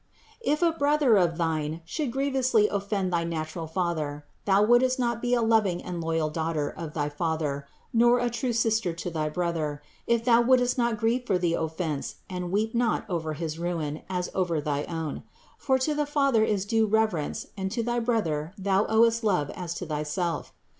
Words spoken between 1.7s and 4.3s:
should grievously offend thy natural father,